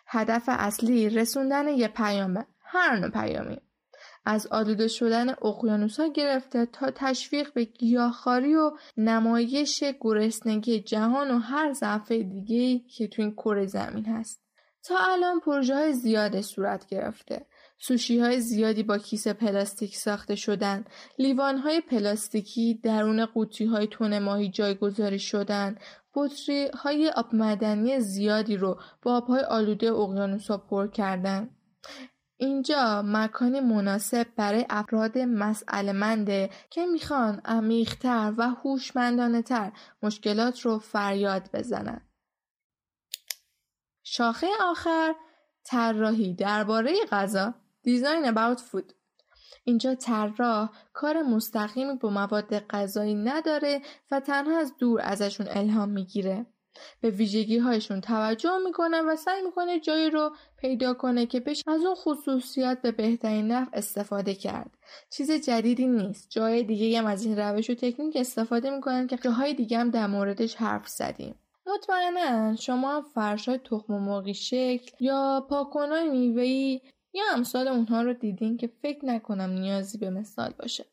[0.07, 2.47] هدف اصلی رسوندن یه پیامه.
[2.65, 3.66] هر نوع پیامی.
[4.27, 5.29] از آلوده شدن
[5.97, 13.07] ها گرفته تا تشویق به گیاهخواری و نمایش گرسنگی جهان و هر ضعف دیگه که
[13.07, 14.41] تو این کره زمین هست.
[14.83, 17.45] تا الان پروژه های زیاد صورت گرفته.
[17.79, 20.85] سوشی های زیادی با کیسه پلاستیک ساخته شدن.
[21.19, 25.75] لیوان های پلاستیکی درون قوطی های تون ماهی جایگذاری شدن.
[26.15, 31.49] بطری های آب مدنی زیادی رو با آبهای آلوده اقیانوس پر کردن.
[32.37, 39.71] اینجا مکانی مناسب برای افراد مسئله منده که می‌خوان عمیقتر و هوشمندانه تر
[40.03, 42.01] مشکلات رو فریاد بزنن.
[44.03, 45.15] شاخه آخر
[45.63, 48.93] طراحی درباره غذا دیزاین about food
[49.63, 53.81] اینجا طراح کار مستقیمی با مواد غذایی نداره
[54.11, 56.45] و تنها از دور ازشون الهام می‌گیره
[57.01, 61.81] به ویژگی هایشون توجه می‌کنه و سعی می‌کنه جایی رو پیدا کنه که بهش از
[61.85, 64.77] اون خصوصیات به بهترین نحو استفاده کرد.
[65.09, 66.29] چیز جدیدی نیست.
[66.29, 70.07] جای دیگه هم از این روش و تکنیک استفاده می‌کنن که جاهای دیگه هم در
[70.07, 71.35] موردش حرف زدیم.
[71.67, 76.81] مطمئنا شما فرشای تخم مرغی شکل یا پاکنای میوهی
[77.13, 80.85] یا امثال اونها رو دیدین که فکر نکنم نیازی به مثال باشه.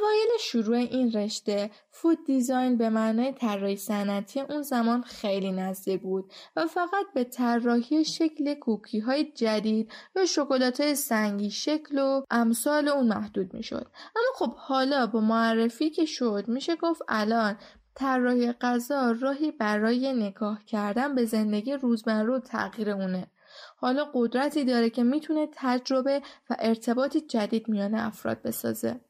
[0.00, 6.32] اوایل شروع این رشته فود دیزاین به معنای طراحی صنعتی اون زمان خیلی نزدیک بود
[6.56, 12.88] و فقط به طراحی شکل کوکی های جدید یا شکلات های سنگی شکل و امثال
[12.88, 13.86] اون محدود می‌شد.
[14.16, 17.56] اما خب حالا با معرفی که شد میشه گفت الان
[17.94, 23.26] طراحی غذا راهی برای نگاه کردن به زندگی روزمره و تغییر اونه.
[23.76, 29.00] حالا قدرتی داره که می‌تونه تجربه و ارتباطی جدید میان افراد بسازه.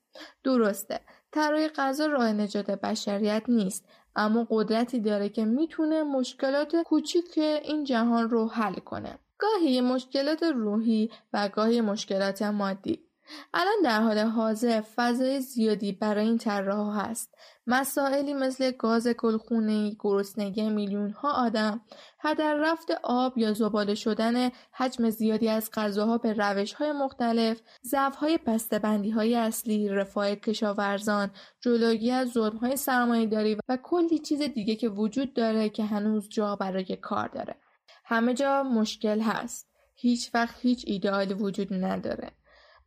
[0.45, 1.01] درسته.
[1.33, 3.89] طراحی غذا راه نجات بشریت نیست.
[4.17, 9.19] اما قدرتی داره که می‌تونه مشکلات کوچیک این جهان رو حل کنه.
[9.39, 13.10] گاهی مشکلات روحی و گاهی مشکلات مادی.
[13.55, 17.35] الان در حال حاضر فضای زیادی برای این طراح هست
[17.67, 21.81] مسائلی مثل گاز گلخونه‌ای، گرسنگی میلیون‌ها آدم،
[22.21, 29.35] هدر رفت آب یا زباله شدن حجم زیادی از غذاها به روش‌های مختلف، ضعف‌های بسته‌بندی‌های
[29.35, 35.85] اصلی، رفاه کشاورزان، جلوگیری از ظلم‌های سرمایه‌داری و کلی چیز دیگه که وجود داره که
[35.85, 37.57] هنوز جا برای کار داره.
[38.05, 39.71] همه جا مشکل هست.
[39.95, 42.33] هیچ وقت هیچ ایدئالی وجود نداره.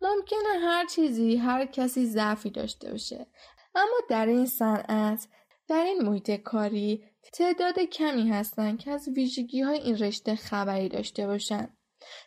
[0.04, 3.28] ممکنه هر چیزی هر کسی ضعفی داشته باشه
[3.76, 5.28] اما در این صنعت
[5.68, 11.28] در این محیط کاری تعداد کمی هستند که از ویژگی های این رشته خبری داشته
[11.28, 11.78] باشند.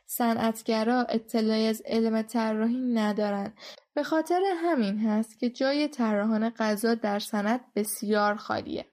[0.07, 3.59] صنعتگرا اطلاعی از علم طراحی ندارند
[3.95, 8.87] به خاطر همین هست که جای طراحان غذا در صنعت بسیار خالیه.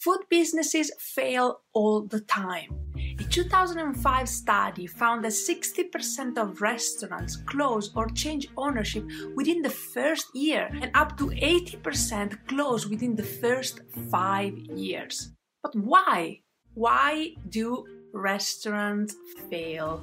[0.00, 2.70] Food businesses fail all the time.
[3.18, 9.04] A 2005 study found that 60% of restaurants close or change ownership
[9.36, 13.80] within the first year, and up to 80% close within the first
[14.10, 15.32] five years.
[15.62, 16.40] But why?
[16.72, 17.84] Why do
[18.14, 19.14] restaurants
[19.50, 20.02] fail?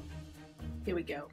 [0.84, 1.26] Here we go.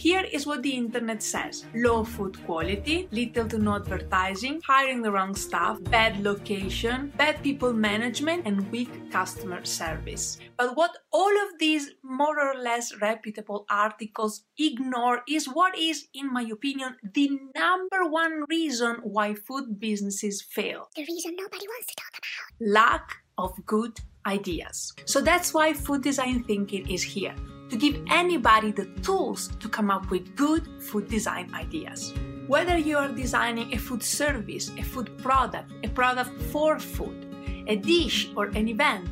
[0.00, 5.12] Here is what the internet says low food quality, little to no advertising, hiring the
[5.12, 10.38] wrong staff, bad location, bad people management, and weak customer service.
[10.56, 16.32] But what all of these more or less reputable articles ignore is what is, in
[16.32, 20.88] my opinion, the number one reason why food businesses fail.
[20.96, 22.72] The reason nobody wants to talk about.
[22.72, 24.94] Lack of good ideas.
[25.04, 27.34] So that's why food design thinking is here
[27.70, 32.12] to give anybody the tools to come up with good food design ideas.
[32.48, 37.76] Whether you are designing a food service, a food product, a product for food, a
[37.76, 39.08] dish, or an event,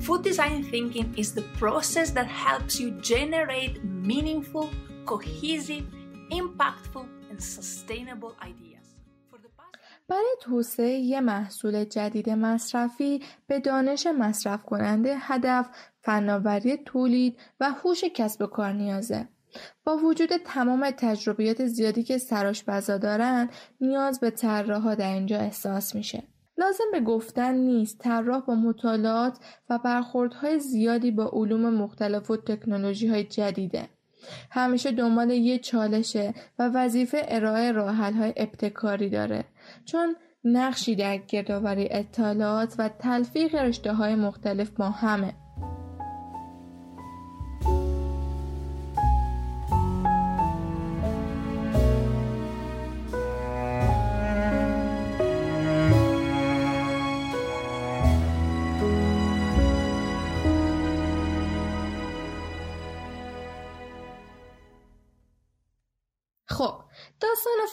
[0.00, 4.70] food design thinking is the process that helps you generate meaningful,
[5.04, 5.86] cohesive,
[6.30, 8.75] impactful, and sustainable ideas.
[10.08, 15.68] برای توسعه یه محصول جدید مصرفی به دانش مصرف کننده هدف
[16.00, 19.28] فناوری تولید و هوش کسب و کار نیازه.
[19.84, 23.50] با وجود تمام تجربیات زیادی که سراشپزا دارن
[23.80, 26.22] نیاز به طراحها در اینجا احساس میشه.
[26.58, 29.38] لازم به گفتن نیست طراح با مطالعات
[29.70, 33.88] و برخوردهای زیادی با علوم مختلف و تکنولوژی های جدیده.
[34.50, 39.44] همیشه دنبال یه چالشه و وظیفه ارائه راحل های ابتکاری داره
[39.86, 45.34] چون نقشی در گردآوری اطلاعات و تلفیق رشته های مختلف با همه.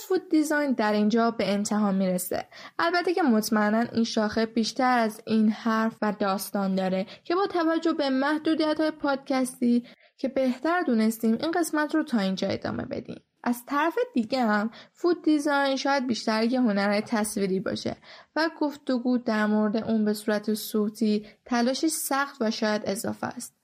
[0.04, 2.46] فود دیزاین در اینجا به انتها می‌رسه.
[2.80, 7.94] البته که مطمئنا این شاخه بیشتر از این حرف و داستان داره که با توجه
[7.94, 9.84] به محدودیت های پادکستی
[10.18, 13.22] که بهتر دونستیم این قسمت رو تا اینجا ادامه بدیم.
[13.44, 17.96] از طرف دیگه هم فود دیزاین شاید بیشتر یه هنر تصویری باشه
[18.36, 23.56] و گفتگو در مورد اون به صورت صوتی تلاشش سخت و شاید اضافه است.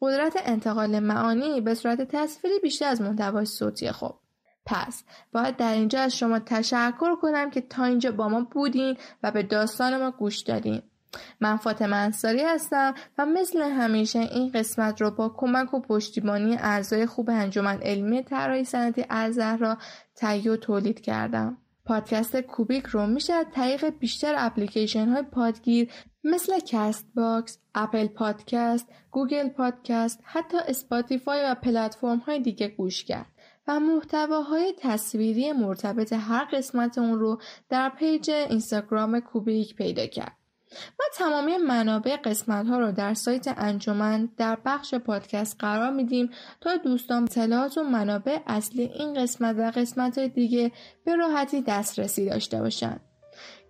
[0.00, 4.14] قدرت انتقال معانی به صورت تصویری بیشتر از محتوای صوتی خوب.
[4.68, 9.30] پس باید در اینجا از شما تشکر کنم که تا اینجا با ما بودین و
[9.30, 10.82] به داستان ما گوش دادین.
[11.40, 17.06] من فاطمه انصاری هستم و مثل همیشه این قسمت رو با کمک و پشتیبانی اعضای
[17.06, 19.04] خوب انجمن علمی طراحی صنعتی
[19.60, 19.78] را
[20.14, 21.58] تهیه و تولید کردم.
[21.84, 25.90] پادکست کوبیک رو میشه از طریق بیشتر اپلیکیشن های پادگیر
[26.24, 33.26] مثل کست باکس، اپل پادکست، گوگل پادکست، حتی اسپاتیفای و پلتفرم های دیگه گوش کرد.
[33.68, 40.36] و محتواهای تصویری مرتبط هر قسمت اون رو در پیج اینستاگرام کوبیک پیدا کرد.
[40.72, 46.76] ما تمامی منابع قسمت ها رو در سایت انجمن در بخش پادکست قرار میدیم تا
[46.76, 50.72] دوستان اطلاعات و منابع اصلی این قسمت و قسمت های دیگه
[51.04, 53.00] به راحتی دسترسی داشته باشند.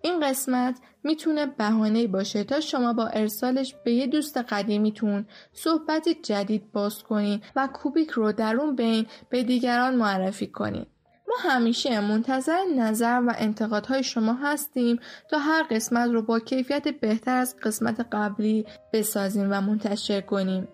[0.01, 6.71] این قسمت می‌تونه بهانه باشه تا شما با ارسالش به یه دوست قدیمیتون صحبت جدید
[6.71, 10.85] باز کنین و کوبیک رو در اون بین به دیگران معرفی کنین.
[11.27, 17.35] ما همیشه منتظر نظر و انتقادهای شما هستیم تا هر قسمت رو با کیفیت بهتر
[17.35, 20.67] از قسمت قبلی بسازیم و منتشر کنیم.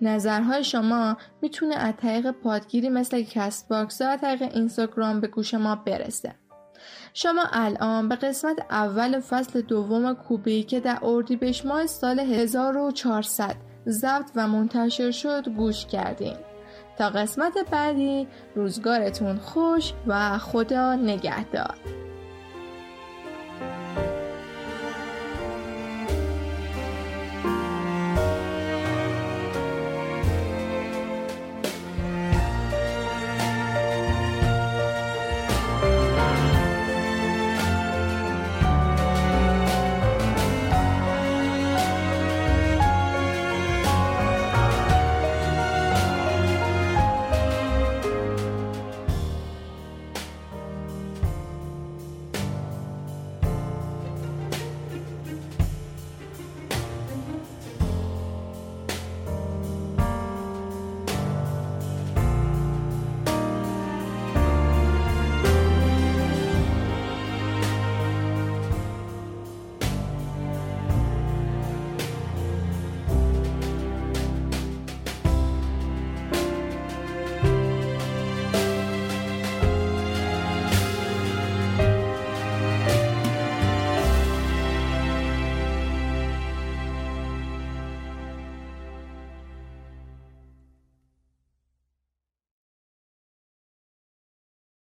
[0.00, 5.76] نظرهای شما می‌تونه از طریق پادگیری مثل کست باکس و طریق اینستاگرام به گوش ما
[5.76, 6.34] برسه.
[7.14, 13.56] شما الان به قسمت اول فصل دوم کوبیک که در اردیبهشت ماه سال 1400
[13.88, 16.36] ضبط و منتشر شد گوش کردیم
[16.98, 22.01] تا قسمت بعدی روزگارتون خوش و خدا نگهدار.